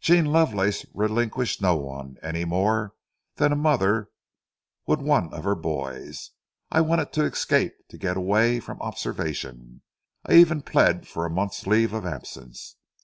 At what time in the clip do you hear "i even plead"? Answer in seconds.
10.24-11.06